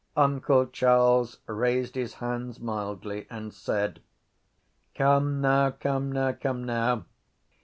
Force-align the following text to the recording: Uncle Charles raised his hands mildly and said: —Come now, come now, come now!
Uncle 0.17 0.65
Charles 0.65 1.37
raised 1.45 1.93
his 1.93 2.15
hands 2.15 2.59
mildly 2.59 3.27
and 3.29 3.53
said: 3.53 4.01
—Come 4.95 5.39
now, 5.41 5.69
come 5.69 6.11
now, 6.11 6.31
come 6.31 6.63
now! 6.63 7.05